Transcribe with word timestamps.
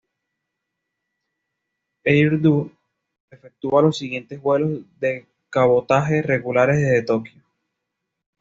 Air 2.03 2.41
Do 2.41 2.71
efectúa 3.29 3.83
los 3.83 3.99
siguientes 3.99 4.41
vuelos 4.41 4.81
de 4.99 5.27
cabotaje 5.51 6.23
regulares 6.23 6.77
desde 6.77 7.03
Tokio. 7.03 7.39